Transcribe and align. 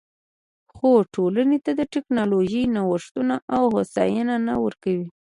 خو 0.73 0.89
ټولنې 1.15 1.57
ته 1.65 1.71
ټکنالوژیکي 1.93 2.71
نوښتونه 2.75 3.35
او 3.55 3.63
هوساینه 3.75 4.35
نه 4.47 4.53
ورکوي 4.63 5.07